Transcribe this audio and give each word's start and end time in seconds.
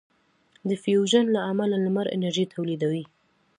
د 0.69 0.71
فیوژن 0.83 1.25
له 1.35 1.39
امله 1.51 1.75
لمر 1.85 2.07
انرژي 2.15 2.45
تولیدوي. 2.53 3.03